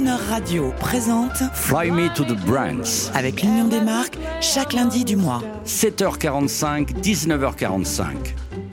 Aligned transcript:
Croner 0.00 0.16
Radio 0.30 0.72
présente 0.80 1.42
Fly 1.52 1.90
Me 1.90 2.08
to 2.14 2.24
the 2.24 2.34
Brands. 2.46 3.10
avec 3.14 3.42
l'Union 3.42 3.68
des 3.68 3.82
marques 3.82 4.16
chaque 4.40 4.72
lundi 4.72 5.04
du 5.04 5.14
mois. 5.14 5.42
7h45, 5.66 7.02
19h45. 7.02 8.06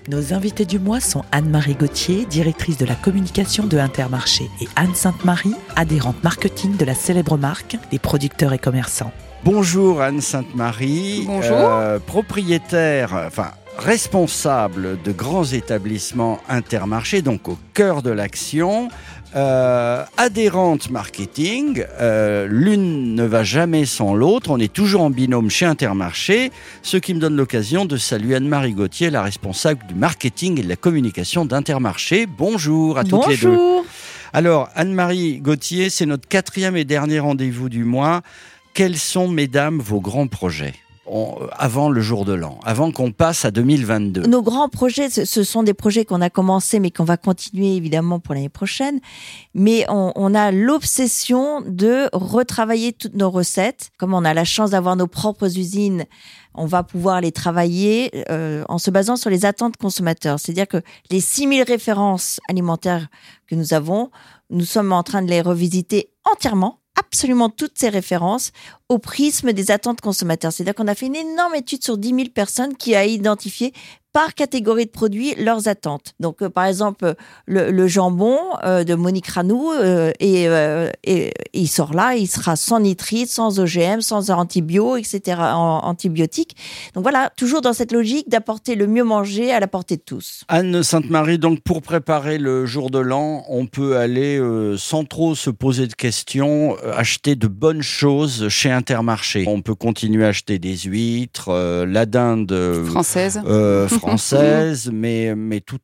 Nos 0.08 0.34
invités 0.34 0.64
du 0.64 0.80
mois 0.80 1.02
sont 1.02 1.26
Anne-Marie 1.34 1.76
Gauthier, 1.76 2.24
directrice 2.26 2.78
de 2.78 2.86
la 2.86 2.96
communication 2.96 3.66
de 3.66 3.78
Intermarché, 3.78 4.46
et 4.62 4.70
Anne 4.78 4.96
Sainte-Marie, 4.96 5.56
adhérente 5.76 6.24
marketing 6.24 6.78
de 6.78 6.86
la 6.86 6.96
célèbre 6.96 7.38
marque 7.38 7.76
des 7.92 8.00
producteurs 8.00 8.54
et 8.54 8.60
commerçants. 8.60 9.12
Bonjour 9.44 10.02
Anne 10.02 10.22
Sainte-Marie. 10.22 11.26
Bonjour. 11.28 11.58
Euh, 11.58 12.00
propriétaire, 12.00 13.14
enfin 13.28 13.52
responsable 13.78 15.02
de 15.02 15.12
grands 15.12 15.46
établissements 15.46 16.40
Intermarché, 16.50 17.22
donc 17.22 17.48
au 17.48 17.58
cœur 17.74 18.02
de 18.02 18.10
l'action. 18.10 18.90
Euh, 19.36 20.04
adhérente 20.16 20.90
marketing, 20.90 21.84
euh, 22.00 22.48
l'une 22.50 23.14
ne 23.14 23.24
va 23.24 23.44
jamais 23.44 23.86
sans 23.86 24.16
l'autre, 24.16 24.50
on 24.50 24.58
est 24.58 24.72
toujours 24.72 25.02
en 25.02 25.10
binôme 25.10 25.50
chez 25.50 25.66
Intermarché, 25.66 26.52
ce 26.82 26.98
qui 26.98 27.14
me 27.14 27.20
donne 27.20 27.36
l'occasion 27.36 27.86
de 27.86 27.98
saluer 27.98 28.36
Anne-Marie 28.36 28.74
Gauthier, 28.74 29.10
la 29.10 29.22
responsable 29.22 29.86
du 29.88 29.96
marketing 29.96 30.60
et 30.60 30.64
de 30.64 30.70
la 30.70 30.78
communication 30.78 31.46
d'Intermarché. 31.46 32.26
Bonjour 32.26 32.98
à 32.98 33.04
toutes 33.04 33.28
les 33.28 33.38
deux. 33.38 33.50
Bonjour. 33.50 33.86
Alors, 34.34 34.70
Anne-Marie 34.76 35.40
Gauthier, 35.40 35.90
c'est 35.90 36.06
notre 36.06 36.28
quatrième 36.28 36.78
et 36.78 36.86
dernier 36.86 37.20
rendez-vous 37.20 37.70
du 37.70 37.84
mois. 37.84 38.22
Quels 38.74 38.98
sont, 38.98 39.28
mesdames, 39.28 39.80
vos 39.80 40.00
grands 40.00 40.28
projets? 40.28 40.74
Euh, 41.10 41.48
avant 41.58 41.90
le 41.90 42.02
jour 42.02 42.26
de 42.26 42.34
l'an, 42.34 42.60
avant 42.64 42.92
qu'on 42.92 43.12
passe 43.12 43.46
à 43.46 43.52
2022 43.52 44.24
Nos 44.24 44.42
grands 44.42 44.70
projets, 44.70 45.10
ce, 45.10 45.44
sont 45.44 45.64
des 45.64 45.74
projets 45.74 46.06
qu'on 46.06 46.22
a 46.22 46.30
commencés, 46.30 46.80
mais 46.80 46.92
qu'on 46.92 47.04
va 47.04 47.18
continuer 47.18 47.76
évidemment 47.76 48.20
pour 48.20 48.34
l'année 48.34 48.50
prochaine. 48.50 49.00
Mais 49.54 49.86
on, 49.90 50.12
on 50.16 50.36
a 50.36 50.52
l'obsession 50.52 51.62
de 51.62 52.10
retravailler 52.14 52.94
toutes 52.94 53.16
nos 53.16 53.30
recettes. 53.30 53.90
Comme 53.98 54.14
on 54.14 54.26
a 54.26 54.34
la 54.34 54.44
chance 54.44 54.72
d'avoir 54.72 54.96
nos 54.96 55.08
propres 55.08 55.58
usines, 55.58 56.06
on 56.58 56.66
va 56.66 56.84
pouvoir 56.84 57.22
les 57.22 57.32
travailler 57.32 58.26
euh, 58.30 58.64
en 58.68 58.78
se 58.78 58.92
basant 58.92 59.16
sur 59.16 59.30
les 59.30 59.46
attentes 59.46 59.78
consommateurs. 59.78 60.40
C'est-à-dire 60.40 60.68
que 60.68 60.82
les 61.12 61.22
6000 61.22 61.64
références 61.64 62.40
alimentaires 62.50 63.08
que 63.48 63.56
nous 63.56 63.74
avons, 63.74 64.10
nous 64.50 64.66
sommes 64.66 64.92
en 64.92 65.04
train 65.04 65.22
de 65.22 65.30
les 65.30 65.42
revisiter 65.42 66.10
entièrement, 66.26 66.80
absolument 67.18 67.50
toutes 67.50 67.80
ces 67.80 67.90
références, 67.90 68.52
au 68.90 69.00
prisme 69.00 69.52
des 69.52 69.72
attentes 69.72 70.02
consommateurs. 70.02 70.54
C'est-à-dire 70.54 70.76
qu'on 70.76 70.88
a 70.88 70.94
fait 70.94 71.08
une 71.08 71.16
énorme 71.16 71.56
étude 71.56 71.84
sur 71.84 71.98
10 71.98 72.10
000 72.10 72.22
personnes 72.32 72.78
qui 72.78 72.94
a 72.94 73.08
identifié 73.08 73.74
par 74.18 74.34
catégorie 74.34 74.88
de 74.88 74.90
produits 74.90 75.36
leurs 75.38 75.68
attentes. 75.68 76.16
Donc, 76.20 76.42
euh, 76.42 76.50
par 76.50 76.66
exemple, 76.66 77.14
le, 77.46 77.70
le 77.70 77.88
jambon 77.88 78.36
euh, 78.64 78.84
de 78.84 78.96
Monique 78.96 79.28
Ranou, 79.28 79.72
euh, 79.72 80.12
et, 80.20 80.48
euh, 80.48 80.90
et- 81.04 81.32
il 81.54 81.68
sort 81.68 81.94
là, 81.94 82.16
il 82.16 82.26
sera 82.26 82.56
sans 82.56 82.80
nitrite, 82.80 83.30
sans 83.30 83.60
OGM, 83.60 84.02
sans 84.02 84.32
antibio, 84.32 84.96
etc., 84.98 85.38
en- 85.40 85.82
antibiotiques. 85.84 86.56
Donc 86.96 87.04
voilà, 87.04 87.30
toujours 87.38 87.62
dans 87.62 87.74
cette 87.74 87.92
logique 87.92 88.28
d'apporter 88.28 88.74
le 88.74 88.88
mieux 88.88 89.04
manger 89.04 89.52
à 89.52 89.60
la 89.60 89.68
portée 89.68 89.98
de 89.98 90.02
tous. 90.02 90.42
Anne 90.48 90.82
Sainte-Marie, 90.82 91.38
donc 91.38 91.60
pour 91.62 91.84
préparer 91.84 92.40
le 92.40 92.66
jour 92.66 92.90
de 92.90 92.98
l'an, 92.98 93.44
on 93.50 93.68
peut 93.68 93.98
aller 93.98 94.40
euh, 94.40 94.78
sans 94.78 95.04
trop 95.04 95.36
se 95.36 95.52
poser 95.52 95.86
de 95.86 95.94
questions, 95.94 96.76
euh, 96.84 96.92
acheter 96.98 97.36
de 97.36 97.46
bonnes 97.48 97.84
choses 97.84 98.48
chez 98.50 98.72
Intermarché. 98.72 99.46
On 99.48 99.62
peut 99.62 99.76
continuer 99.76 100.26
à 100.26 100.30
acheter 100.30 100.58
des 100.58 100.76
huîtres, 100.76 101.50
euh, 101.50 101.86
la 101.86 102.08
dinde 102.08 102.52
euh, 102.52 102.84
française. 102.84 103.40
française, 104.08 104.90
mais, 104.94 105.36
mais 105.36 105.60
tout, 105.62 105.78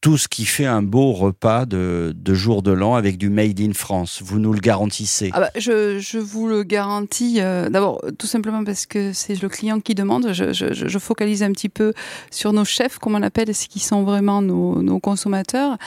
tout 0.00 0.18
ce 0.18 0.28
qui 0.28 0.44
fait 0.44 0.66
un 0.66 0.82
beau 0.82 1.12
repas 1.12 1.64
de, 1.64 2.12
de 2.14 2.34
jour 2.34 2.62
de 2.62 2.70
l'an 2.72 2.94
avec 2.94 3.16
du 3.16 3.30
Made 3.30 3.58
in 3.60 3.72
France. 3.72 4.20
Vous 4.22 4.38
nous 4.38 4.52
le 4.52 4.60
garantissez. 4.60 5.30
Ah 5.32 5.40
bah, 5.40 5.50
je, 5.56 5.98
je 5.98 6.18
vous 6.18 6.46
le 6.46 6.62
garantis. 6.62 7.40
euh, 7.40 7.70
D'abord, 7.70 8.02
tout 8.18 8.26
simplement 8.26 8.64
parce 8.64 8.84
que 8.84 9.12
c'est 9.14 9.40
le 9.40 9.48
client 9.48 9.80
qui 9.80 9.94
demande. 9.94 10.32
Je, 10.32 10.52
je, 10.52 10.74
je- 10.74 10.98
focalise 10.98 11.42
un 11.42 11.52
petit 11.52 11.70
peu 11.70 11.92
sur 12.30 12.52
nos 12.52 12.64
chefs, 12.66 12.98
comme 12.98 13.14
on 13.14 13.22
appelle, 13.22 13.54
ce 13.54 13.66
qui 13.66 13.80
sont 13.80 14.02
vraiment 14.04 14.42
nos, 14.42 14.82
nos 14.82 15.00
consommateurs. 15.00 15.78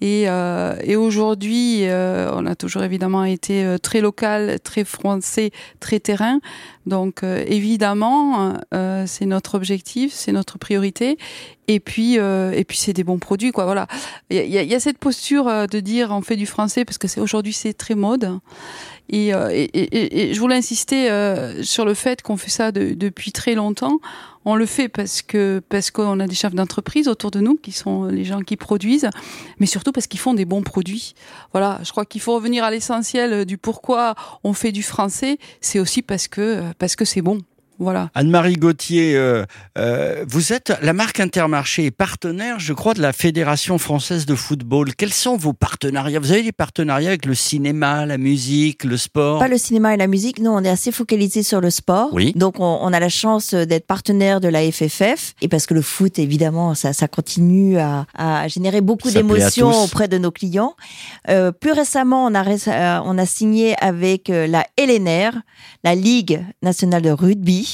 Et, 0.00 0.24
euh, 0.28 0.74
et 0.82 0.96
aujourd'hui, 0.96 1.86
euh, 1.86 2.30
on 2.34 2.46
a 2.46 2.54
toujours 2.54 2.82
évidemment 2.82 3.24
été 3.24 3.64
euh, 3.64 3.78
très 3.78 4.00
local, 4.00 4.58
très 4.60 4.84
français, 4.84 5.50
très 5.78 6.00
terrain. 6.00 6.40
Donc 6.86 7.22
euh, 7.22 7.44
évidemment, 7.46 8.54
euh, 8.74 9.04
c'est 9.06 9.26
notre 9.26 9.54
objectif, 9.54 10.12
c'est 10.12 10.32
notre 10.32 10.58
priorité. 10.58 11.18
Et 11.68 11.78
puis, 11.78 12.18
euh, 12.18 12.50
et 12.52 12.64
puis 12.64 12.78
c'est 12.78 12.92
des 12.92 13.04
bons 13.04 13.18
produits, 13.18 13.52
quoi. 13.52 13.64
Voilà. 13.64 13.86
Il 14.30 14.36
y 14.36 14.58
a, 14.58 14.62
y 14.62 14.74
a- 14.74 14.80
cette 14.80 14.98
posture 14.98 15.44
de 15.68 15.80
dire 15.80 16.10
on 16.10 16.22
fait 16.22 16.36
du 16.36 16.46
français 16.46 16.84
parce 16.84 16.98
que 16.98 17.06
c'est 17.06 17.20
aujourd'hui 17.20 17.52
c'est 17.52 17.74
très 17.74 17.94
mode. 17.94 18.38
Et, 19.12 19.34
euh, 19.34 19.50
et, 19.50 19.64
et- 19.64 19.80
et- 19.82 20.30
et 20.30 20.34
je 20.34 20.40
voulais 20.40 20.56
insister 20.56 21.10
euh, 21.10 21.62
sur 21.62 21.84
le 21.84 21.94
fait 21.94 22.22
qu'on 22.22 22.36
fait 22.36 22.50
ça 22.50 22.70
de- 22.72 22.94
depuis 22.94 23.32
très 23.32 23.54
longtemps. 23.54 23.98
On 24.46 24.54
le 24.54 24.64
fait 24.64 24.88
parce 24.88 25.20
que 25.20 25.60
parce 25.68 25.90
qu'on 25.90 26.18
a 26.18 26.26
des 26.26 26.34
chefs 26.34 26.54
d'entreprise 26.54 27.08
autour 27.08 27.30
de 27.30 27.40
nous 27.40 27.56
qui 27.56 27.72
sont 27.72 28.04
les 28.04 28.24
gens 28.24 28.40
qui 28.40 28.56
produisent, 28.56 29.10
mais 29.58 29.66
surtout 29.66 29.92
parce 29.92 30.06
qu'ils 30.06 30.20
font 30.20 30.32
des 30.32 30.46
bons 30.46 30.62
produits. 30.62 31.14
Voilà, 31.52 31.78
je 31.84 31.90
crois 31.90 32.06
qu'il 32.06 32.22
faut 32.22 32.34
revenir 32.34 32.64
à 32.64 32.70
l'essentiel 32.70 33.44
du 33.44 33.58
pourquoi 33.58 34.14
on 34.42 34.54
fait 34.54 34.72
du 34.72 34.82
français. 34.82 35.36
C'est 35.60 35.78
aussi 35.78 36.00
parce 36.00 36.26
que 36.26 36.62
parce 36.78 36.96
que 36.96 37.04
c'est 37.04 37.20
bon. 37.20 37.40
Voilà. 37.80 38.10
Anne-Marie 38.14 38.54
Gauthier, 38.54 39.16
euh, 39.16 39.44
euh, 39.78 40.24
vous 40.28 40.52
êtes 40.52 40.72
la 40.82 40.92
marque 40.92 41.18
Intermarché 41.18 41.86
est 41.86 41.90
partenaire, 41.90 42.60
je 42.60 42.74
crois, 42.74 42.92
de 42.92 43.00
la 43.00 43.14
Fédération 43.14 43.78
française 43.78 44.26
de 44.26 44.34
football. 44.34 44.94
Quels 44.94 45.14
sont 45.14 45.36
vos 45.36 45.54
partenariats? 45.54 46.20
Vous 46.20 46.30
avez 46.30 46.42
des 46.42 46.52
partenariats 46.52 47.08
avec 47.08 47.24
le 47.24 47.34
cinéma, 47.34 48.04
la 48.04 48.18
musique, 48.18 48.84
le 48.84 48.98
sport? 48.98 49.38
Pas 49.38 49.48
le 49.48 49.56
cinéma 49.56 49.94
et 49.94 49.96
la 49.96 50.06
musique, 50.06 50.40
nous 50.40 50.50
on 50.50 50.62
est 50.62 50.68
assez 50.68 50.92
focalisé 50.92 51.42
sur 51.42 51.62
le 51.62 51.70
sport. 51.70 52.10
Oui. 52.12 52.32
Donc 52.36 52.60
on, 52.60 52.78
on 52.82 52.92
a 52.92 53.00
la 53.00 53.08
chance 53.08 53.54
d'être 53.54 53.86
partenaire 53.86 54.40
de 54.40 54.48
la 54.48 54.70
FFF 54.70 55.34
et 55.40 55.48
parce 55.48 55.66
que 55.66 55.72
le 55.72 55.82
foot 55.82 56.18
évidemment 56.18 56.74
ça, 56.74 56.92
ça 56.92 57.08
continue 57.08 57.78
à, 57.78 58.06
à 58.14 58.46
générer 58.48 58.82
beaucoup 58.82 59.10
d'émotions 59.10 59.84
auprès 59.84 60.06
de 60.06 60.18
nos 60.18 60.30
clients. 60.30 60.74
Euh, 61.30 61.50
plus 61.50 61.72
récemment 61.72 62.26
on 62.26 62.34
a, 62.34 62.44
euh, 62.46 63.00
on 63.04 63.16
a 63.16 63.26
signé 63.26 63.74
avec 63.82 64.28
euh, 64.28 64.46
la 64.46 64.66
LNR, 64.76 65.32
la 65.82 65.94
Ligue 65.94 66.44
nationale 66.62 67.02
de 67.02 67.10
rugby. 67.10 67.69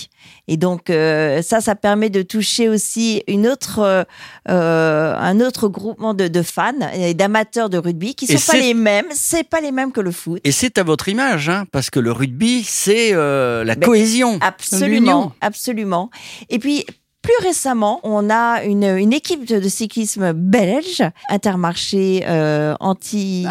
Et 0.49 0.57
donc 0.57 0.91
euh, 0.91 1.43
ça, 1.43 1.61
ça 1.61 1.75
permet 1.75 2.09
de 2.11 2.23
toucher 2.23 2.69
aussi 2.69 3.23
une 3.27 3.47
autre, 3.49 3.81
euh, 3.81 4.05
euh, 4.49 5.15
un 5.17 5.41
autre 5.41 5.69
groupement 5.69 6.15
de, 6.15 6.29
de 6.29 6.43
fans 6.43 6.73
et 6.95 7.15
d'amateurs 7.15 7.69
de 7.69 7.79
rugby 7.79 8.15
qui 8.15 8.31
Et 8.31 8.37
sont 8.37 8.53
pas 8.53 8.59
les 8.59 8.75
mêmes. 8.75 9.07
C'est 9.13 9.49
pas 9.49 9.61
les 9.61 9.73
mêmes 9.73 9.93
que 9.93 10.01
le 10.01 10.13
foot. 10.13 10.41
Et 10.45 10.53
c'est 10.53 10.79
à 10.79 10.83
votre 10.85 11.09
image, 11.09 11.49
hein, 11.49 11.65
parce 11.73 11.91
que 11.91 11.99
le 11.99 12.13
rugby, 12.13 12.63
c'est 12.65 13.11
euh, 13.13 13.65
la 13.65 13.75
Ben, 13.75 13.87
cohésion. 13.87 14.39
Absolument, 14.41 15.33
absolument. 15.41 16.11
Et 16.49 16.59
puis, 16.59 16.85
plus 17.23 17.47
récemment, 17.47 17.99
on 18.05 18.31
a 18.31 18.63
une, 18.63 18.85
une 18.85 19.13
équipe 19.13 19.45
de, 19.45 19.59
de 19.59 19.69
cyclisme 19.69 20.33
belge, 20.33 21.03
Intermarché 21.29 22.23
euh, 22.27 22.77
anti, 22.79 23.47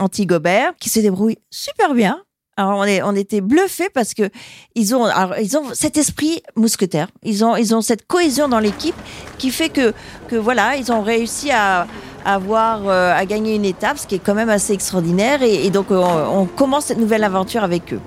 anti-Gobert, 0.00 0.74
qui 0.78 0.90
se 0.90 1.00
débrouille 1.00 1.38
super 1.50 1.94
bien. 1.94 2.22
Alors 2.60 2.78
on, 2.78 2.84
est, 2.84 3.02
on 3.02 3.16
était 3.16 3.40
bluffés 3.40 3.88
parce 3.88 4.12
que 4.12 4.28
ils 4.74 4.94
ont, 4.94 5.06
alors, 5.06 5.38
ils 5.38 5.56
ont 5.56 5.72
cet 5.72 5.96
esprit 5.96 6.42
mousquetaire. 6.56 7.08
Ils 7.22 7.42
ont, 7.42 7.56
ils 7.56 7.74
ont 7.74 7.80
cette 7.80 8.06
cohésion 8.06 8.48
dans 8.48 8.58
l'équipe 8.58 8.94
qui 9.38 9.50
fait 9.50 9.70
que, 9.70 9.94
que 10.28 10.36
voilà, 10.36 10.76
ils 10.76 10.92
ont 10.92 11.00
réussi 11.00 11.50
à 11.50 11.86
avoir 12.26 12.86
euh, 12.86 13.16
à 13.16 13.24
gagner 13.24 13.54
une 13.54 13.64
étape, 13.64 13.96
ce 13.96 14.06
qui 14.06 14.16
est 14.16 14.18
quand 14.18 14.34
même 14.34 14.50
assez 14.50 14.74
extraordinaire. 14.74 15.42
Et, 15.42 15.64
et 15.64 15.70
donc 15.70 15.86
on, 15.90 15.96
on 15.96 16.44
commence 16.44 16.84
cette 16.84 16.98
nouvelle 16.98 17.24
aventure 17.24 17.64
avec 17.64 17.94
eux. 17.94 18.00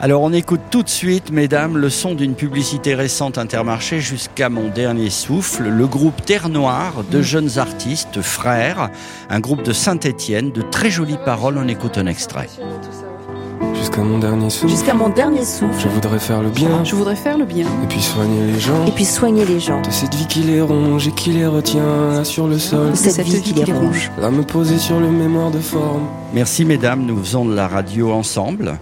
Alors 0.00 0.22
on 0.22 0.32
écoute 0.32 0.60
tout 0.72 0.82
de 0.82 0.88
suite, 0.88 1.30
mesdames, 1.30 1.78
le 1.78 1.88
son 1.88 2.16
d'une 2.16 2.34
publicité 2.34 2.96
récente 2.96 3.38
Intermarché 3.38 4.00
jusqu'à 4.00 4.48
mon 4.48 4.70
dernier 4.70 5.08
souffle, 5.08 5.68
le 5.68 5.86
groupe 5.86 6.24
Terre 6.24 6.48
Noire 6.48 7.04
de 7.08 7.22
jeunes 7.22 7.58
artistes, 7.58 8.20
frères, 8.22 8.90
un 9.30 9.38
groupe 9.38 9.62
de 9.62 9.72
Saint-Étienne, 9.72 10.50
de 10.50 10.62
très 10.62 10.90
jolies 10.90 11.18
paroles, 11.24 11.58
on 11.58 11.68
écoute 11.68 11.96
un 11.96 12.06
extrait. 12.06 12.48
Jusqu'à 13.94 14.02
mon 14.08 14.18
dernier 14.18 14.50
souffle, 14.50 14.68
Jusqu'à 14.68 14.94
mon 14.94 15.08
dernier 15.08 15.42
je 15.78 15.86
voudrais 15.86 16.18
faire 16.18 16.42
le 16.42 16.50
bien 16.50 16.82
Je 16.82 16.96
voudrais 16.96 17.14
faire 17.14 17.38
le 17.38 17.44
bien. 17.44 17.64
et 17.64 17.86
puis 17.88 18.00
soigner 18.02 18.44
les 18.52 18.58
gens. 18.58 18.84
Et 18.86 18.90
puis 18.90 19.04
soigner 19.04 19.44
les 19.44 19.60
gens. 19.60 19.80
De 19.82 19.90
cette 19.92 20.16
vie 20.16 20.26
qui 20.26 20.40
les 20.40 20.60
ronge 20.60 21.06
et 21.06 21.12
qui 21.12 21.30
les 21.30 21.46
retient 21.46 22.10
là 22.12 22.24
sur 22.24 22.48
le 22.48 22.58
sol. 22.58 22.90
De 22.90 22.96
cette 22.96 23.20
vie 23.24 23.40
qui 23.40 23.52
les 23.52 23.72
ronge. 23.72 24.10
Là 24.20 24.30
me 24.30 24.42
poser 24.42 24.78
sur 24.78 24.98
le 24.98 25.08
mémoire 25.08 25.52
de 25.52 25.60
forme. 25.60 26.08
Merci 26.32 26.64
mesdames, 26.64 27.06
nous 27.06 27.16
faisons 27.22 27.44
de 27.44 27.54
la 27.54 27.68
radio 27.68 28.10
ensemble. 28.12 28.78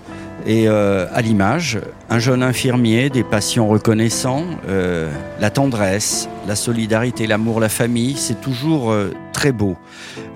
Et 0.46 0.66
euh, 0.66 1.06
à 1.12 1.20
l'image, 1.20 1.78
un 2.12 2.18
jeune 2.18 2.42
infirmier, 2.42 3.08
des 3.08 3.24
patients 3.24 3.66
reconnaissants, 3.66 4.44
euh, 4.68 5.10
la 5.40 5.48
tendresse, 5.48 6.28
la 6.46 6.56
solidarité, 6.56 7.26
l'amour, 7.26 7.58
la 7.58 7.70
famille, 7.70 8.16
c'est 8.18 8.38
toujours 8.38 8.92
euh, 8.92 9.14
très 9.32 9.50
beau. 9.50 9.78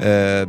Euh, 0.00 0.46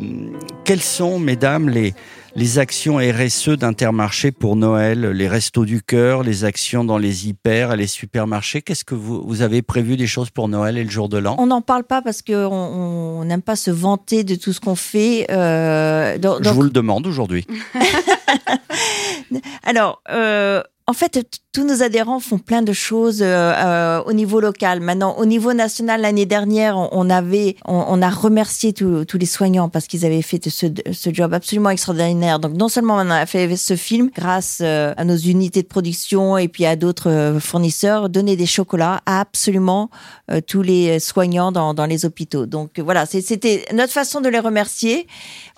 quels 0.63 0.81
sont, 0.81 1.19
mesdames, 1.19 1.68
les, 1.68 1.94
les 2.35 2.59
actions 2.59 2.95
RSE 3.00 3.50
d'Intermarché 3.57 4.31
pour 4.31 4.56
Noël, 4.56 5.01
les 5.12 5.27
restos 5.27 5.65
du 5.65 5.81
cœur, 5.81 6.24
les 6.24 6.45
actions 6.45 6.85
dans 6.85 6.97
les 6.97 7.27
hyper, 7.27 7.75
les 7.75 7.88
supermarchés? 7.88 8.62
Qu'est-ce 8.62 8.85
que 8.85 8.95
vous, 8.95 9.21
vous 9.27 9.41
avez 9.41 9.62
prévu 9.62 9.97
des 9.97 10.07
choses 10.07 10.30
pour 10.30 10.47
Noël 10.47 10.77
et 10.77 10.83
le 10.85 10.89
jour 10.89 11.09
de 11.09 11.18
l'an? 11.18 11.35
On 11.39 11.47
n'en 11.47 11.62
parle 11.62 11.83
pas 11.83 12.01
parce 12.01 12.21
qu'on 12.21 12.35
on 12.45 13.25
n'aime 13.25 13.41
pas 13.41 13.57
se 13.57 13.71
vanter 13.71 14.23
de 14.23 14.35
tout 14.35 14.53
ce 14.53 14.62
qu'on 14.62 14.75
fait. 14.75 15.25
Donc- 16.19 16.44
Je 16.45 16.50
vous 16.51 16.63
le 16.63 16.69
demande 16.69 17.06
aujourd'hui. 17.06 17.45
Alors, 19.63 20.01
euh, 20.09 20.63
en 20.89 20.93
fait, 20.93 21.41
tous 21.51 21.65
nos 21.65 21.83
adhérents 21.83 22.21
font 22.21 22.37
plein 22.37 22.61
de 22.61 22.71
choses 22.71 23.21
euh, 23.21 23.25
euh, 23.25 24.01
au 24.05 24.13
niveau 24.13 24.39
local. 24.39 24.79
Maintenant, 24.79 25.17
au 25.17 25.25
niveau 25.25 25.51
national, 25.51 25.99
l'année 25.99 26.25
dernière, 26.25 26.77
on, 26.77 27.09
avait, 27.09 27.57
on, 27.65 27.83
on 27.89 28.01
a 28.01 28.09
remercié 28.09 28.71
tous 28.71 29.17
les 29.19 29.25
soignants 29.25 29.67
parce 29.67 29.87
qu'ils 29.87 30.05
avaient 30.05 30.21
fait 30.21 30.47
ce, 30.49 30.67
ce 30.93 31.13
job 31.13 31.33
absolument 31.33 31.71
extraordinaire. 31.71 32.39
Donc, 32.39 32.53
non 32.53 32.69
seulement 32.69 32.95
on 32.95 33.09
a 33.09 33.25
fait 33.25 33.57
ce 33.57 33.75
film 33.75 34.11
grâce 34.15 34.59
euh, 34.61 34.93
à 34.95 35.03
nos 35.03 35.17
unités 35.17 35.61
de 35.61 35.67
production 35.67 36.37
et 36.37 36.47
puis 36.47 36.65
à 36.65 36.77
d'autres 36.77 37.09
euh, 37.09 37.39
fournisseurs, 37.41 38.07
donner 38.07 38.37
des 38.37 38.45
chocolats 38.45 39.01
à 39.05 39.19
absolument 39.19 39.89
tous 40.45 40.61
les 40.61 40.99
soignants 40.99 41.51
dans, 41.51 41.73
dans 41.73 41.85
les 41.85 42.05
hôpitaux. 42.05 42.45
Donc, 42.45 42.79
voilà, 42.79 43.05
c'était 43.05 43.65
notre 43.73 43.93
façon 43.93 44.21
de 44.21 44.29
les 44.29 44.39
remercier. 44.39 45.07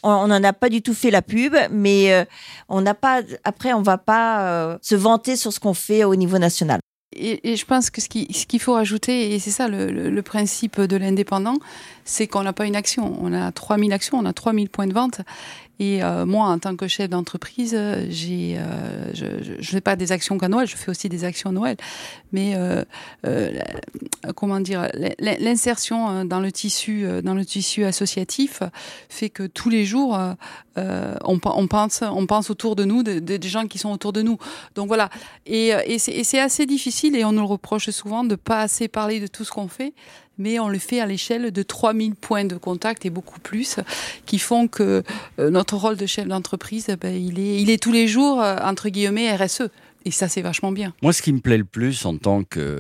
On 0.02 0.28
n'en 0.28 0.44
a 0.44 0.54
pas 0.54 0.70
du 0.70 0.82
tout 0.82 0.94
fait 0.94 1.12
la 1.12 1.22
pub, 1.22 1.56
mais 1.72 2.14
euh, 2.14 2.24
on 2.70 2.82
n'a 2.82 2.94
pas. 2.94 3.22
Après, 3.44 3.74
on 3.74 3.82
va 3.82 3.98
pas 3.98 4.78
se 4.82 4.96
vanter 4.96 5.19
sur 5.36 5.54
ce 5.54 5.60
qu'on 5.60 5.74
fait 5.74 6.04
au 6.04 6.16
niveau 6.16 6.38
national. 6.38 6.80
Et, 7.16 7.56
je 7.56 7.66
pense 7.66 7.90
que 7.90 8.02
ce 8.02 8.08
qui- 8.08 8.32
ce 8.34 8.46
qu'il 8.46 8.60
faut 8.60 8.74
rajouter, 8.74 9.34
et 9.34 9.40
c'est 9.40 9.50
ça 9.50 9.68
le- 9.68 9.90
le 10.10 10.22
principe 10.22 10.80
de 10.80 10.96
l'indépendant, 10.96 11.56
c'est 12.06 12.28
qu'on 12.28 12.44
n'a 12.44 12.54
pas 12.54 12.66
une 12.68 12.76
action. 12.76 13.18
On 13.22 13.34
a 13.34 13.52
3000 13.52 13.94
actions, 13.94 14.20
on 14.20 14.26
a 14.26 14.34
3000 14.34 14.70
points 14.70 14.86
de 14.88 14.94
vente. 14.94 15.22
Et 15.80 16.04
euh, 16.04 16.26
moi, 16.26 16.48
en 16.48 16.60
tant 16.60 16.76
que 16.76 16.88
chef 16.88 17.10
d'entreprise, 17.10 17.74
euh, 17.74 18.06
j'ai, 18.10 18.58
euh, 18.58 19.12
je 19.14 19.54
ne 19.58 19.64
fais 19.64 19.80
pas 19.80 19.96
des 19.96 20.12
actions 20.12 20.38
qu'à 20.38 20.50
Noël, 20.50 20.68
je 20.68 20.76
fais 20.76 20.92
aussi 20.92 21.08
des 21.08 21.24
actions 21.24 21.52
à 21.52 21.54
Noël. 21.54 21.78
Mais 22.34 22.54
euh, 22.56 22.84
euh, 23.26 23.52
la- 23.52 24.34
comment 24.34 24.60
dire, 24.60 24.90
l'in- 24.94 25.36
l'insertion 25.40 26.10
euh, 26.10 26.24
dans 26.26 26.42
le 26.42 26.52
tissu, 26.52 27.06
euh, 27.06 27.22
dans 27.22 27.34
le 27.34 27.46
tissu 27.46 27.86
associatif, 27.86 28.62
fait 29.08 29.30
que 29.30 29.44
tous 29.48 29.70
les 29.70 29.86
jours, 29.86 30.18
euh, 30.18 30.34
euh, 30.78 31.16
on, 31.24 31.40
on 31.46 31.68
pense, 31.68 32.02
on 32.02 32.26
pense 32.26 32.50
autour 32.50 32.76
de 32.76 32.84
nous, 32.84 33.02
de- 33.02 33.20
de- 33.20 33.38
des 33.38 33.48
gens 33.50 33.66
qui 33.68 33.78
sont 33.78 33.92
autour 33.92 34.12
de 34.12 34.22
nous. 34.22 34.38
Donc 34.76 34.88
voilà. 34.88 35.10
Et, 35.46 35.74
euh, 35.74 35.80
et 35.86 35.98
c'est 35.98 36.40
assez 36.40 36.66
difficile, 36.66 37.16
et 37.16 37.24
on 37.24 37.32
nous 37.32 37.40
le 37.42 37.48
reproche 37.48 37.90
souvent, 37.90 38.24
de 38.26 38.36
pas 38.36 38.62
assez 38.62 38.88
parler 38.90 39.20
de 39.22 39.28
tout 39.28 39.46
ce 39.46 39.52
qu'on 39.52 39.68
fait, 39.70 39.94
mais 40.40 40.58
on 40.58 40.70
le 40.70 40.80
fait 40.80 41.00
à 41.00 41.06
l'échelle 41.06 41.52
de 41.52 41.62
3000 41.62 42.16
points 42.16 42.46
de 42.46 42.56
contact 42.56 43.06
et 43.06 43.10
beaucoup 43.10 43.40
plus, 43.40 43.76
qui 44.26 44.40
font 44.40 44.68
que 44.68 45.04
euh, 45.40 45.50
notre 45.52 45.76
rôle 45.78 45.98
de 45.98 46.06
chef 46.06 46.28
d'entreprise, 46.28 46.88
ben, 47.00 47.14
il, 47.14 47.40
est, 47.40 47.62
il 47.62 47.70
est 47.70 47.82
tous 47.82 47.92
les 47.92 48.08
jours, 48.08 48.42
euh, 48.42 48.56
entre 48.64 48.90
guillemets, 48.90 49.36
RSE. 49.36 49.70
Et 50.06 50.12
ça, 50.12 50.28
c'est 50.30 50.42
vachement 50.42 50.72
bien. 50.72 50.94
Moi, 51.02 51.12
ce 51.14 51.22
qui 51.22 51.34
me 51.34 51.40
plaît 51.40 51.58
le 51.58 51.66
plus 51.66 52.06
en 52.06 52.16
tant 52.18 52.42
euh, 52.58 52.80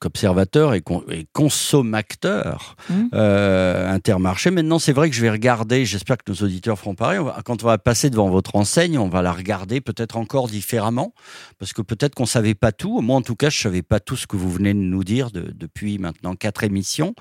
qu'observateur 0.00 0.74
et, 0.74 0.80
con- 0.82 1.02
et 1.10 1.26
consommateur 1.32 2.76
Mhm. 2.90 3.08
euh, 3.14 3.90
Intermarché, 3.90 4.50
maintenant, 4.50 4.78
c'est 4.78 4.92
vrai 4.92 5.08
que 5.10 5.16
je 5.16 5.20
vais 5.22 5.30
regarder, 5.30 5.84
j'espère 5.84 6.18
que 6.18 6.30
nos 6.30 6.36
auditeurs 6.36 6.78
feront 6.78 6.94
pareil, 6.94 7.18
on 7.18 7.24
va- 7.24 7.40
quand 7.44 7.62
on 7.62 7.66
va 7.66 7.78
passer 7.78 8.10
devant 8.10 8.28
votre 8.28 8.56
enseigne, 8.56 8.98
on 8.98 9.08
va 9.08 9.22
la 9.22 9.32
regarder 9.32 9.80
peut-être 9.80 10.16
encore 10.16 10.48
différemment, 10.48 11.14
parce 11.58 11.72
que 11.72 11.82
peut-être 11.82 12.14
qu'on 12.14 12.26
savait 12.26 12.54
pas 12.54 12.72
tout. 12.72 13.00
Moi, 13.00 13.16
en 13.16 13.22
tout 13.22 13.36
cas, 13.36 13.50
je 13.50 13.58
savais 13.58 13.82
pas 13.82 14.00
tout 14.00 14.16
ce 14.16 14.26
que 14.26 14.36
vous 14.36 14.50
venez 14.50 14.74
de 14.74 14.78
nous 14.78 15.04
dire 15.04 15.30
de- 15.30 15.52
depuis 15.54 15.98
maintenant 15.98 16.34
quatre 16.34 16.64
émissions. 16.64 17.14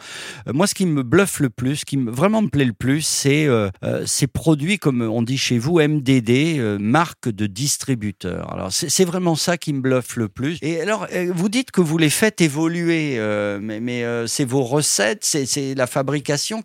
Euh, 0.48 0.54
moi, 0.54 0.68
ce 0.68 0.75
qui 0.75 0.86
me 0.86 1.04
bluffe 1.04 1.40
le 1.40 1.50
plus, 1.50 1.78
ce 1.78 1.86
qui 1.86 1.98
me, 1.98 2.12
vraiment 2.12 2.42
me 2.42 2.50
plaît 2.50 2.66
le 2.66 2.74
plus, 2.74 3.01
c'est 3.01 3.46
euh, 3.48 3.69
euh, 3.84 4.04
ces 4.06 4.28
produits, 4.28 4.78
comme 4.78 5.01
on 5.01 5.22
dit 5.22 5.38
chez 5.38 5.57
vous, 5.57 5.80
MDD, 5.80 6.60
euh, 6.60 6.78
marque 6.80 7.30
de 7.30 7.48
distributeur. 7.48 8.51
Alors, 8.54 8.72
c'est 8.72 8.88
c'est 8.89 9.06
vraiment 9.06 9.36
ça 9.36 9.57
qui 9.57 9.71
me 9.71 9.80
bluffe 9.81 10.15
le 10.15 10.27
plus. 10.27 10.57
Et 10.62 10.81
alors, 10.81 11.07
euh, 11.13 11.31
vous 11.33 11.47
dites 11.47 11.71
que 11.71 11.80
vous 11.81 11.97
les 11.97 12.09
faites 12.09 12.41
évoluer, 12.41 13.15
euh, 13.18 13.59
mais, 13.62 13.80
mais 13.80 14.03
euh, 14.03 14.27
c'est 14.27 14.44
vos 14.45 14.63
recettes, 14.63 15.24
c'est 15.24 15.75
la 15.75 15.88
fabrication. 15.88 16.63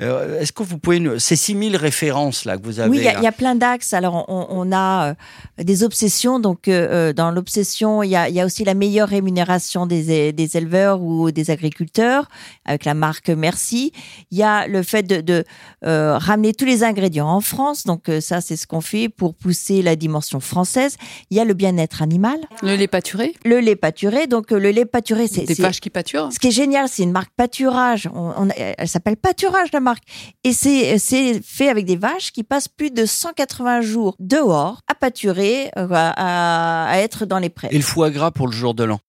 euh, 0.00 0.40
Est-ce 0.40 0.52
que 0.52 0.62
vous 0.62 0.78
pouvez... 0.78 1.00
nous- 1.00 1.18
Ces 1.18 1.36
6000 1.36 1.76
références 1.76 2.44
là 2.44 2.56
que 2.56 2.64
vous 2.64 2.80
avez 2.80 2.88
Oui, 2.90 2.98
il 2.98 3.04
y, 3.04 3.08
a- 3.08 3.22
y 3.22 3.32
plein 3.32 3.54
d'axes. 3.56 3.92
Alors, 3.92 4.24
on, 4.28 4.46
on 4.48 4.72
a 4.72 5.14
des 5.58 5.82
obsessions. 5.82 6.38
Donc, 6.40 6.68
dans 6.70 7.30
l'obsession, 7.30 8.02
il 8.02 8.10
y 8.10 8.16
a, 8.16 8.28
il 8.28 8.34
y 8.34 8.40
a 8.40 8.46
aussi 8.46 8.64
la 8.64 8.74
meilleure 8.74 9.08
rémunération 9.08 9.86
des, 9.86 10.32
éleveurs 10.56 11.02
ou 11.02 11.30
des 11.32 11.50
agriculteurs 11.50 12.28
avec 12.64 12.84
la 12.84 12.94
marque 12.94 13.28
Merci. 13.28 13.92
Il 14.30 14.38
y 14.38 14.42
a 14.42 14.66
le 14.68 14.82
fait 14.82 15.02
de, 15.02 15.20
de, 15.20 15.44
ramener 15.82 16.54
tous 16.54 16.64
les 16.64 16.84
ingrédients 16.84 17.28
en 17.28 17.40
France. 17.40 17.84
Donc, 17.84 18.10
ça, 18.20 18.40
c'est 18.40 18.56
ce 18.56 18.66
qu'on 18.66 18.80
fait 18.80 19.08
pour 19.08 19.34
pousser 19.34 19.82
la 19.82 19.96
dimension 19.96 20.40
française. 20.40 20.96
Il 21.30 21.36
y 21.36 21.40
a 21.40 21.44
le 21.44 21.55
bien-être 21.56 22.02
animal, 22.02 22.38
Le 22.62 22.76
lait 22.76 22.86
pâturé, 22.86 23.34
le 23.44 23.58
lait 23.58 23.74
pâturé. 23.74 24.26
Donc, 24.28 24.52
euh, 24.52 24.58
le 24.58 24.70
lait 24.70 24.84
pâturé, 24.84 25.26
c'est 25.26 25.42
des 25.44 25.54
vaches 25.54 25.80
qui 25.80 25.90
pâturent. 25.90 26.32
ce 26.32 26.38
qui 26.38 26.48
est 26.48 26.52
génial, 26.52 26.88
c'est 26.88 27.02
une 27.02 27.10
marque 27.10 27.32
pâturage. 27.36 28.08
On, 28.14 28.32
on- 28.36 28.48
elle 28.56 28.88
s'appelle 28.88 29.16
pâturage 29.16 29.72
la 29.72 29.80
marque, 29.80 30.04
et 30.44 30.52
c'est 30.52 30.98
c'est 30.98 31.40
fait 31.42 31.68
avec 31.68 31.84
des 31.86 31.96
vaches 31.96 32.30
qui 32.32 32.44
passent 32.44 32.68
plus 32.68 32.90
de 32.90 33.04
180 33.06 33.80
jours 33.80 34.14
dehors 34.20 34.80
à 34.86 34.94
pâturer, 34.94 35.70
euh, 35.76 35.88
à, 35.90 36.88
à 36.90 36.98
être 36.98 37.26
dans 37.26 37.38
les 37.38 37.48
prés. 37.50 37.68
Et 37.72 37.76
le 37.76 37.82
foie 37.82 38.10
gras 38.10 38.30
pour 38.30 38.46
le 38.46 38.52
jour 38.52 38.74
de 38.74 38.84
l'an? 38.84 39.00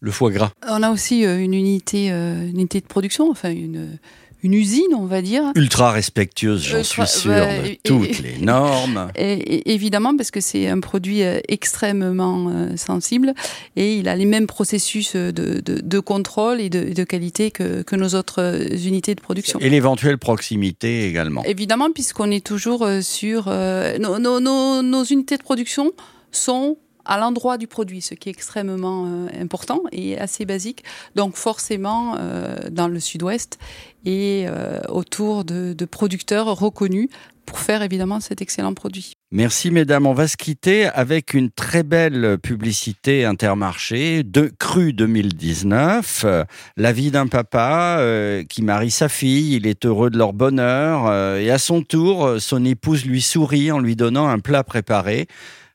Le 0.00 0.10
foie 0.10 0.30
gras. 0.32 0.50
On 0.68 0.82
a 0.82 0.90
aussi 0.90 1.24
euh, 1.24 1.38
une 1.38 1.54
unité, 1.54 2.08
une 2.08 2.48
unité 2.50 2.80
de 2.80 2.86
production, 2.86 3.30
enfin 3.30 3.50
une, 3.50 3.98
une 4.42 4.54
usine, 4.54 4.94
on 4.96 5.06
va 5.06 5.22
dire. 5.22 5.44
Ultra 5.54 5.90
respectueuse, 5.92 6.62
j'en 6.64 6.78
Ultra- 6.78 7.06
suis 7.06 7.20
sûr, 7.20 7.30
de 7.32 7.76
toutes 7.84 8.20
et- 8.20 8.22
les 8.22 8.38
normes. 8.38 9.10
Et, 9.16 9.32
et- 9.32 9.72
évidemment, 9.74 10.16
parce 10.16 10.30
que 10.30 10.40
c'est 10.40 10.68
un 10.68 10.80
produit 10.80 11.22
euh, 11.22 11.38
extrêmement 11.48 12.48
euh, 12.50 12.76
sensible 12.76 13.34
et 13.76 13.96
il 13.96 14.08
a 14.08 14.16
les 14.16 14.24
mêmes 14.24 14.46
processus 14.46 15.12
euh, 15.16 15.32
de, 15.32 15.60
de, 15.60 15.80
de 15.80 15.98
contrôle 16.00 16.60
et 16.60 16.68
de, 16.70 16.92
de 16.92 17.04
qualité 17.04 17.50
que, 17.50 17.82
que 17.82 17.96
nos 17.96 18.14
autres 18.14 18.40
euh, 18.42 18.68
unités 18.84 19.14
de 19.14 19.20
production. 19.20 19.58
Et 19.60 19.70
l'éventuelle 19.70 20.18
proximité 20.18 21.06
également. 21.06 21.42
Évidemment, 21.44 21.90
puisqu'on 21.92 22.30
est 22.30 22.44
toujours 22.44 22.82
euh, 22.82 23.00
sur... 23.00 23.44
euh, 23.48 23.98
nos, 23.98 24.18
nos, 24.18 24.40
nos, 24.40 24.82
nos 24.82 25.04
unités 25.04 25.36
de 25.36 25.42
production 25.42 25.92
sont 26.30 26.76
à 27.04 27.18
l'endroit 27.18 27.58
du 27.58 27.66
produit, 27.66 28.00
ce 28.00 28.14
qui 28.14 28.28
est 28.28 28.32
extrêmement 28.32 29.06
euh, 29.06 29.28
important 29.40 29.82
et 29.92 30.18
assez 30.18 30.44
basique. 30.44 30.84
Donc 31.14 31.36
forcément, 31.36 32.16
euh, 32.18 32.56
dans 32.70 32.88
le 32.88 33.00
sud-ouest 33.00 33.58
et 34.04 34.44
euh, 34.46 34.80
autour 34.88 35.44
de, 35.44 35.74
producteurs 35.84 36.46
reconnus 36.46 37.08
pour 37.44 37.58
faire 37.58 37.82
évidemment 37.82 38.20
cet 38.20 38.40
excellent 38.40 38.72
produit. 38.72 39.12
Merci 39.32 39.70
mesdames, 39.70 40.06
on 40.06 40.12
va 40.12 40.28
se 40.28 40.36
quitter 40.36 40.86
avec 40.86 41.34
une 41.34 41.50
très 41.50 41.82
belle 41.82 42.38
publicité 42.38 43.24
intermarché 43.24 44.22
de 44.22 44.52
Cru 44.58 44.92
2019. 44.92 46.22
Euh, 46.24 46.44
La 46.76 46.92
vie 46.92 47.10
d'un 47.10 47.26
papa 47.26 48.00
qui 48.48 48.62
marie 48.62 48.90
sa 48.90 49.08
fille, 49.08 49.56
il 49.56 49.66
est 49.66 49.84
heureux 49.84 50.10
de 50.10 50.18
leur 50.18 50.32
bonheur 50.32 51.12
et 51.36 51.50
à 51.50 51.58
son 51.58 51.82
tour, 51.82 52.36
son 52.38 52.64
épouse 52.64 53.04
lui 53.04 53.22
sourit 53.22 53.72
en 53.72 53.80
lui 53.80 53.96
donnant 53.96 54.28
un 54.28 54.38
plat 54.38 54.62
préparé. 54.62 55.26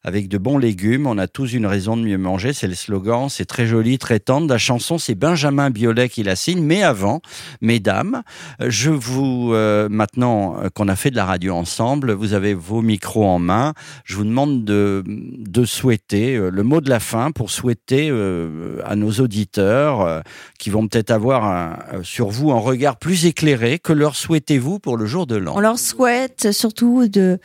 Avec 0.07 0.29
de 0.29 0.37
bons 0.37 0.57
légumes, 0.57 1.05
on 1.05 1.17
a 1.17 1.27
tous 1.27 1.51
une 1.51 1.65
raison 1.65 1.97
de 1.97 2.01
mieux 2.03 2.17
manger, 2.17 2.53
c'est 2.53 2.67
le 2.67 2.75
slogan, 2.75 3.27
c'est 3.27 3.43
très 3.43 3.67
joli, 3.67 3.97
très 3.97 4.21
tendre. 4.21 4.47
La 4.47 4.57
chanson, 4.57 4.97
c'est 4.97 5.15
Benjamin 5.15 5.69
Biolay 5.69 6.07
qui 6.07 6.23
la 6.23 6.37
signe, 6.37 6.63
mais 6.63 6.81
avant, 6.81 7.19
mesdames, 7.59 8.23
je 8.65 8.89
vous, 8.89 9.51
euh, 9.51 9.89
maintenant 9.91 10.61
qu'on 10.73 10.87
a 10.87 10.95
fait 10.95 11.11
de 11.11 11.17
la 11.17 11.25
radio 11.25 11.55
ensemble, 11.55 12.13
vous 12.13 12.31
avez 12.31 12.53
vos 12.53 12.81
micros 12.81 13.25
en 13.25 13.37
main, 13.37 13.73
je 14.05 14.15
vous 14.15 14.23
demande 14.23 14.63
de, 14.63 15.03
de 15.05 15.65
souhaiter 15.65 16.37
euh, 16.37 16.51
le 16.51 16.63
mot 16.63 16.79
de 16.79 16.89
la 16.89 17.01
fin 17.01 17.31
pour 17.31 17.51
souhaiter 17.51 18.07
euh, 18.09 18.79
à 18.85 18.95
nos 18.95 19.11
auditeurs 19.11 20.23
qui 20.57 20.69
vont 20.69 20.87
peut-être 20.87 21.11
avoir 21.11 21.79
sur 22.03 22.29
vous 22.29 22.51
un 22.51 22.59
regard 22.59 22.95
plus 22.95 23.25
éclairé, 23.25 23.77
que 23.77 23.91
leur 23.91 24.15
souhaitez-vous 24.15 24.79
pour 24.79 24.95
le 24.95 25.05
jour 25.05 25.27
de 25.27 25.35
l'an? 25.35 25.51
On 25.57 25.59
leur 25.59 25.77
souhaite 25.77 26.53
surtout 26.53 27.09
de 27.09 27.39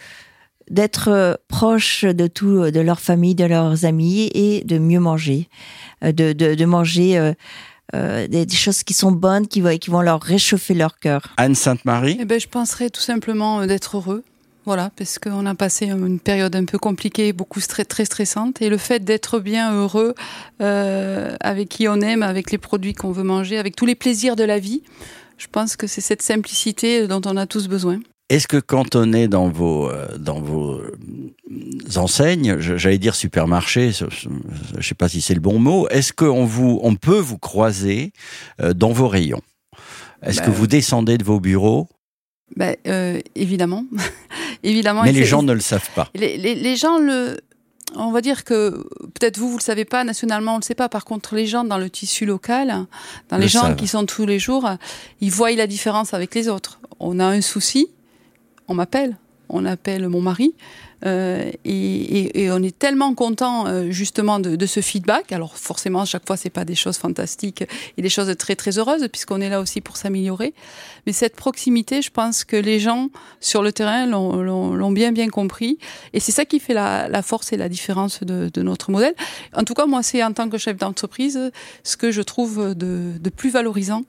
d'être 0.73 1.09
euh, 1.09 1.35
proche 1.47 2.05
de 2.05 2.26
tout, 2.26 2.71
de 2.71 2.81
leur 2.81 2.99
famille, 3.00 3.35
de 3.37 3.45
leurs 3.45 3.85
amis 3.85 4.31
et 4.35 4.64
de 4.64 4.79
mieux 4.79 5.00
manger, 5.00 5.49
Euh, 6.05 6.11
de, 6.11 6.33
de, 6.33 6.57
de 6.57 6.64
manger 6.64 7.17
euh, 7.19 7.33
euh, 7.95 8.26
des, 8.26 8.45
des 8.47 8.57
choses 8.57 8.83
qui 8.83 8.95
sont 8.95 9.12
bonnes, 9.12 9.47
qui, 9.47 9.61
vont- 9.61 9.79
qui 9.79 9.91
vont 9.91 10.00
leur 10.02 10.21
réchauffer 10.21 10.75
leur 10.75 10.99
cœur. 10.99 11.23
Anne 11.37 11.55
Sainte-Marie 11.55 12.17
Eh 12.19 12.25
ben, 12.25 12.41
je 12.41 12.49
penserais 12.49 12.91
tout 12.91 13.00
simplement 13.12 13.61
euh, 13.61 13.67
d'être 13.67 13.99
heureux. 13.99 14.25
Voilà, 14.64 14.91
parce 14.97 15.19
qu'on 15.19 15.45
a 15.47 15.55
passé 15.57 15.87
une 15.87 16.21
période 16.21 16.55
un 16.55 16.64
peu 16.64 16.79
compliquée, 16.79 17.33
beaucoup 17.33 17.59
stre- 17.61 17.85
très 17.85 18.05
stressante, 18.05 18.62
et 18.62 18.69
le 18.69 18.79
fait 18.79 19.02
d'être 19.05 19.41
bien 19.41 19.73
heureux 19.75 20.14
euh, 20.61 21.37
avec 21.41 21.69
qui 21.69 21.88
on 21.88 22.00
aime, 22.00 22.23
avec 22.23 22.50
les 22.52 22.59
produits 22.59 22.95
qu'on 22.95 23.11
veut 23.12 23.25
manger, 23.25 23.59
avec 23.59 23.75
tous 23.75 23.87
les 23.87 23.97
plaisirs 23.97 24.37
de 24.37 24.45
la 24.45 24.59
vie, 24.61 24.83
je 25.38 25.47
pense 25.50 25.76
que 25.76 25.87
c'est 25.88 26.00
cette 26.00 26.23
simplicité 26.23 27.09
dont 27.09 27.21
on 27.26 27.37
a 27.37 27.47
tous 27.47 27.67
besoin. 27.69 27.99
Est-ce 28.33 28.49
que 28.49 28.57
quand 28.57 28.97
on 28.97 29.12
est 29.12 29.29
dans 29.29 29.49
vos, 29.49 29.89
euh, 29.91 30.17
dans 30.19 30.41
vos 30.41 30.73
euh, 30.79 30.97
enseignes, 31.97 32.57
j'allais 32.59 32.99
dire 32.99 33.15
supermarché, 33.15 33.93
je 33.93 34.07
ne 34.77 34.83
sais 34.83 34.95
pas 34.95 35.09
si 35.09 35.21
c'est 35.21 35.35
le 35.35 35.41
bon 35.41 35.59
mot, 35.59 35.87
est-ce 35.89 36.12
qu'on 36.12 36.45
vous, 36.47 36.81
on 36.83 36.95
peut 36.95 37.19
vous 37.19 37.39
croiser 37.39 38.12
euh, 38.61 38.73
dans 38.73 38.93
vos 38.93 39.09
rayons? 39.09 39.43
Est-ce 40.23 40.39
Bah, 40.39 40.47
que 40.47 40.51
vous 40.51 40.67
descendez 40.67 41.19
de 41.19 41.25
vos 41.25 41.41
bureaux? 41.41 41.89
Euh, 42.87 43.21
évidemment, 43.35 43.85
évidemment. 44.62 45.03
Mais 45.03 45.12
les 45.12 45.25
gens 45.25 45.43
ne 45.43 45.53
le 45.53 45.61
savent 45.61 45.91
pas. 45.95 46.09
les, 46.15 46.37
les- 46.39 46.55
les 46.55 46.77
gens 46.77 46.99
le. 46.99 47.39
On 47.95 48.11
va 48.12 48.23
dire 48.23 48.45
que 48.45 48.71
peut-être 49.15 49.37
vous, 49.37 49.51
vous 49.51 49.59
le 49.59 49.62
savez 49.62 49.85
pas, 49.85 50.03
nationalement, 50.05 50.55
on 50.55 50.59
le 50.59 50.62
sait 50.62 50.75
pas. 50.75 50.89
Par 50.89 51.05
contre, 51.05 51.35
les 51.35 51.47
gens 51.47 51.62
dans 51.65 51.77
le 51.77 51.91
tissu 51.91 52.25
local, 52.25 52.87
dans 53.29 53.37
Le 53.37 53.43
les 53.43 53.49
gens 53.49 53.62
savent. 53.62 53.77
qui 53.77 53.87
sont 53.87 54.07
tous 54.07 54.25
les 54.25 54.39
jours, 54.39 54.67
ils 55.21 55.31
voient 55.31 55.51
la 55.53 55.67
différence 55.67 56.15
avec 56.15 56.35
les 56.35 56.49
autres. 56.49 56.81
On 57.01 57.21
a 57.21 57.27
un 57.27 57.43
souci, 57.43 57.89
on 58.69 58.75
m'appelle, 58.75 59.16
on 59.49 59.66
appelle 59.66 60.09
mon 60.09 60.21
mari, 60.23 60.54
euh, 61.04 61.50
et, 61.64 61.71
et- 61.75 62.42
et 62.45 62.50
on 62.52 62.62
est 62.62 62.78
tellement 62.78 63.12
content 63.14 63.66
euh, 63.66 63.90
justement 63.90 64.38
de, 64.38 64.54
de 64.57 64.66
ce 64.66 64.81
feedback. 64.81 65.33
Alors 65.33 65.59
forcément, 65.59 66.04
chaque 66.07 66.26
fois, 66.26 66.37
c'est 66.38 66.49
pas 66.49 66.64
des 66.64 66.76
choses 66.76 66.97
fantastiques 66.97 67.64
et 67.97 68.02
des 68.02 68.09
choses 68.09 68.35
très 68.38 68.54
très 68.57 68.78
heureuses, 68.78 69.07
puisqu'on 69.12 69.40
est 69.40 69.49
là 69.50 69.61
aussi 69.61 69.81
pour 69.81 69.97
s'améliorer. 69.97 70.54
Mais 71.07 71.12
cette 71.12 71.35
proximité, 71.37 72.00
je 72.02 72.11
pense 72.11 72.45
que 72.45 72.57
les 72.57 72.78
gens 72.78 73.09
sur 73.40 73.62
le 73.62 73.73
terrain 73.73 74.07
l'ont 74.07 74.92
bien 74.92 75.11
bien 75.12 75.28
compris. 75.28 75.76
Et 76.14 76.21
c'est 76.21 76.33
ça 76.33 76.45
qui 76.45 76.61
fait 76.61 76.73
la, 76.75 77.09
la 77.09 77.23
force 77.23 77.52
et 77.52 77.57
la 77.57 77.69
différence 77.69 78.21
de, 78.23 78.49
de 78.54 78.62
notre 78.62 78.90
modèle. 78.92 79.14
En 79.54 79.64
tout 79.64 79.75
cas, 79.75 79.87
moi, 79.87 80.02
c'est 80.04 80.23
en 80.23 80.33
tant 80.33 80.49
que 80.49 80.57
chef 80.57 80.76
d'entreprise 80.78 81.50
ce 81.83 81.97
que 81.97 82.12
je 82.12 82.23
trouve 82.23 82.75
de, 82.76 83.12
de 83.21 83.31
plus 83.31 83.50
valorisant. 83.50 84.04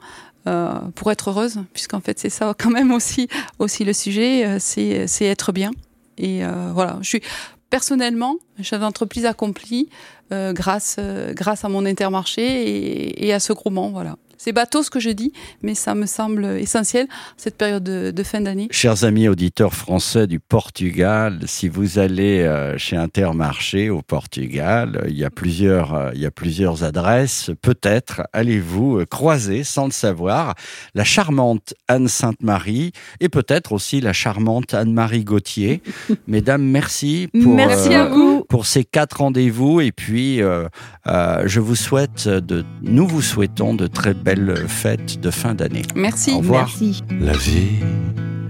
Euh, 0.48 0.74
pour 0.96 1.12
être 1.12 1.30
heureuse, 1.30 1.60
puisqu'en 1.74 2.02
fait 2.02 2.20
c'est 2.20 2.30
ça 2.30 2.54
quand 2.58 2.70
même 2.70 2.92
aussi 2.92 3.28
aussi 3.60 3.84
le 3.84 3.94
sujet, 3.94 4.46
euh, 4.46 4.58
c'est 4.60 5.08
c'est 5.08 5.26
être 5.26 5.52
bien. 5.52 5.72
Et 6.18 6.44
euh, 6.44 6.72
voilà, 6.74 6.98
je 7.02 7.08
suis 7.08 7.22
personnellement 7.70 8.36
chef 8.62 8.80
d'entreprise 8.80 9.26
accompli 9.26 9.90
euh, 10.32 10.54
grâce 10.54 11.00
grâce 11.32 11.66
à 11.66 11.70
mon 11.70 11.86
intermarché 11.86 12.44
et, 12.44 13.28
et 13.28 13.34
à 13.34 13.40
ce 13.40 13.54
groupement. 13.54 13.90
Voilà, 13.90 14.16
c'est 14.38 14.52
bateau 14.52 14.84
ce 14.84 14.90
que 14.90 15.00
je 15.00 15.10
dis, 15.10 15.32
mais 15.62 15.76
ça 15.76 15.96
me 15.96 16.06
semble 16.06 16.46
essentiel 16.46 17.08
cette 17.38 17.58
période 17.58 17.84
de, 17.84 18.12
de 18.12 18.24
fin 18.24 18.42
d'année. 18.42 18.68
Chers 18.72 19.04
amis 19.04 19.28
auditeurs 19.28 19.74
français 19.74 20.28
du 20.28 20.40
Portugal, 20.40 21.40
si 21.46 21.68
vous 21.68 22.00
allez 22.00 22.42
euh, 22.42 22.78
chez 22.78 22.96
Intermarché 22.98 23.90
au 23.90 24.02
Portugal, 24.02 25.04
il 25.08 25.18
y 25.18 25.24
a 25.24 25.30
plusieurs, 25.30 25.94
euh, 25.94 26.12
il 26.14 26.22
y 26.22 26.26
a 26.26 26.32
plusieurs 26.32 26.84
adresses. 26.84 27.52
Peut-être 27.62 28.24
allez-vous 28.34 29.00
euh, 29.00 29.06
croiser, 29.06 29.64
sans 29.64 29.86
le 29.86 29.92
savoir, 29.92 30.56
la 30.94 31.04
charmante 31.04 31.74
Anne 31.88 32.08
Sainte-Marie 32.08 32.92
et 33.20 33.30
peut-être 33.30 33.72
aussi 33.72 34.02
la 34.02 34.14
charmante 34.14 34.74
Anne-Marie 34.74 35.24
Gauthier. 35.24 35.82
Mesdames, 36.28 36.64
merci 36.64 37.30
pour, 37.32 37.54
Merci 37.54 37.94
euh, 37.94 38.04
à 38.04 38.08
vous. 38.08 38.46
pour 38.50 38.66
ces 38.66 38.84
quatre 38.84 39.18
rendez-vous 39.18 39.82
et 39.82 39.92
puis 39.92 40.42
euh, 40.42 40.68
euh, 41.08 41.44
je 41.46 41.60
vous 41.60 41.76
souhaite 41.76 42.28
de, 42.28 42.64
nous 42.82 43.08
vous 43.08 43.22
souhaitons 43.22 43.74
de 43.74 43.88
très 43.88 44.14
belles 44.14 44.33
fêtes 44.68 45.20
de 45.20 45.32
fin 45.32 45.54
d'année. 45.54 45.84
Merci. 45.96 46.32
Au 46.32 46.38
revoir. 46.38 46.68
Merci. 46.68 47.04
La 47.20 47.34
vie 47.34 47.80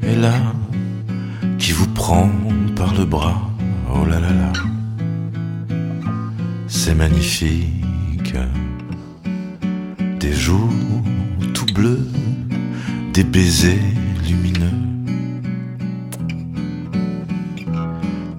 est 0.02 0.16
là, 0.16 0.34
qui 1.58 1.72
vous 1.72 1.88
prend 1.88 2.30
par 2.75 2.94
le 2.96 3.06
bras. 3.06 3.50
Oh 3.94 4.06
là 4.06 4.20
là 4.20 4.30
là, 4.30 4.54
c'est 6.68 6.96
magnifique. 6.96 8.36
Des 10.20 10.34
jours 10.34 10.70
tout 11.54 11.66
bleus, 11.74 12.08
des 13.13 13.24
baisers 13.24 13.80
lumineux. 14.28 14.78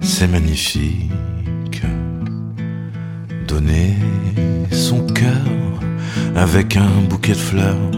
C'est 0.01 0.27
magnifique. 0.27 1.81
Donner 3.47 3.95
avec 6.35 6.77
un 6.77 7.01
bouquet 7.09 7.33
de 7.33 7.37
fleurs. 7.37 7.91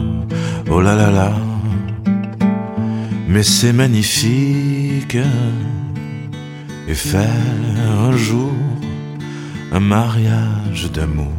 Oh 0.70 0.82
là 0.82 0.96
là 0.96 1.12
là, 1.12 1.34
mais 3.28 3.44
c'est 3.44 3.74
magnifique. 3.74 5.18
Et 6.90 6.96
faire 6.96 7.28
un 8.00 8.16
jour 8.16 8.54
un 9.74 9.80
mariage 9.82 10.90
d'amour. 10.92 11.34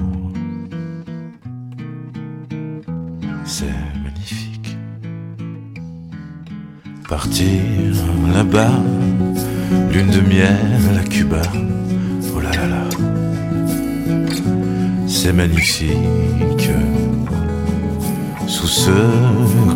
C'est 3.45 3.67
magnifique. 4.05 4.77
Partir 7.09 7.63
là-bas, 8.35 8.83
lune 9.91 10.11
de 10.11 10.21
miel 10.21 10.99
à 11.01 11.05
Cuba. 11.05 11.41
Oh 12.35 12.41
là 12.41 12.51
là 12.51 12.67
là, 12.67 12.85
c'est 15.29 15.35
magnifique. 15.35 16.71
Sous 18.47 18.67
ce 18.67 18.97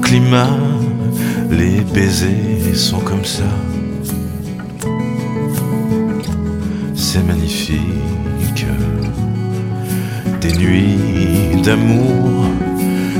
climat, 0.00 0.56
les 1.50 1.82
baisers 1.92 2.74
sont 2.74 3.00
comme 3.00 3.26
ça. 3.26 3.50
C'est 6.94 7.22
magnifique. 7.22 8.64
Des 10.40 10.52
nuits 10.54 11.60
d'amour 11.62 12.46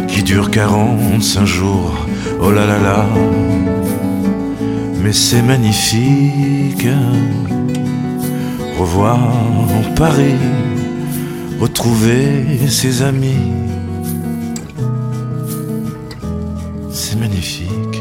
qui 0.08 0.22
durent 0.22 0.50
45 0.50 1.44
jours. 1.44 2.06
Oh 2.40 2.50
là 2.50 2.64
là 2.64 2.78
là. 2.78 3.06
Mais 5.02 5.12
c'est 5.12 5.42
magnifique. 5.42 6.88
Revoir 8.78 9.18
Paris, 9.96 10.40
retrouver 11.62 12.58
ses 12.68 13.02
amis. 13.02 13.52
C'est 16.90 17.16
magnifique. 17.16 17.91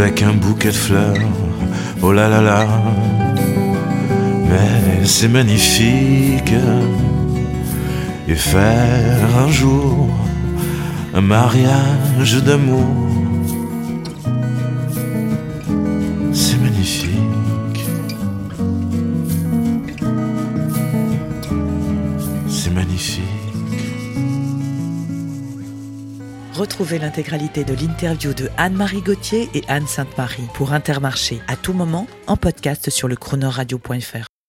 Avec 0.00 0.22
un 0.22 0.32
bouquet 0.32 0.68
de 0.68 0.82
fleurs. 0.86 1.14
Oh 2.02 2.12
là 2.12 2.26
là 2.28 2.40
là, 2.40 2.66
mais 4.48 5.04
c'est 5.04 5.28
magnifique. 5.28 6.54
Et 8.26 8.34
faire 8.34 9.28
un 9.44 9.50
jour 9.50 10.08
un 11.12 11.20
mariage 11.20 12.36
d'amour. 12.42 13.29
Retrouvez 26.60 26.98
l'intégralité 26.98 27.64
de 27.64 27.72
l'interview 27.72 28.34
de 28.34 28.50
Anne-Marie 28.58 29.00
Gauthier 29.00 29.48
et 29.54 29.62
Anne 29.66 29.86
Sainte-Marie 29.86 30.46
pour 30.52 30.74
Intermarché 30.74 31.40
à 31.48 31.56
tout 31.56 31.72
moment 31.72 32.06
en 32.26 32.36
podcast 32.36 32.90
sur 32.90 33.08
le 33.08 33.16
chronoradio.fr. 33.16 34.29